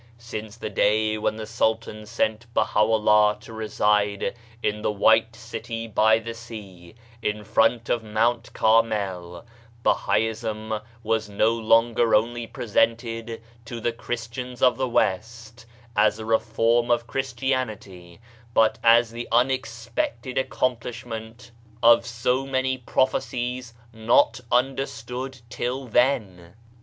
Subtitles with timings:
[0.17, 6.17] Since the day when the Sultan sent BahaVllah to reside in "The White City by
[6.17, 9.45] the Sea," in front of Mount Carmel,
[9.85, 16.89] Bahaism was no longer only presented to the Christians of the West as a reform
[16.89, 18.19] of Christianity,
[18.55, 21.51] but as the unexpected accom plishment
[21.83, 26.55] of so many prophecies not 'ABDU'L BAHA 97 understood till then.